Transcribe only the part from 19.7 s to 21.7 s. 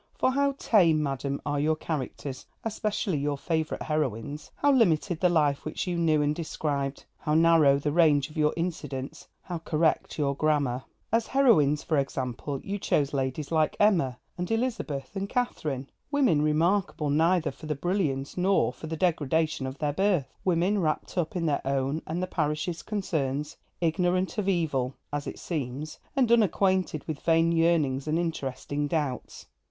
their birth; women wrapped up in their